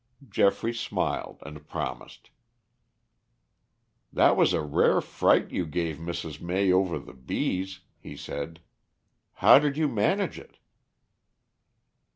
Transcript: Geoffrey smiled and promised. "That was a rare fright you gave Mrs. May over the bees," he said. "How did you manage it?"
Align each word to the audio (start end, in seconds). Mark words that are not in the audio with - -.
Geoffrey 0.27 0.73
smiled 0.73 1.43
and 1.45 1.67
promised. 1.67 2.31
"That 4.11 4.35
was 4.35 4.51
a 4.51 4.63
rare 4.63 4.99
fright 4.99 5.51
you 5.51 5.67
gave 5.67 5.97
Mrs. 5.97 6.41
May 6.41 6.71
over 6.71 6.97
the 6.97 7.13
bees," 7.13 7.81
he 7.99 8.17
said. 8.17 8.61
"How 9.45 9.59
did 9.59 9.77
you 9.77 9.87
manage 9.87 10.39
it?" 10.39 10.57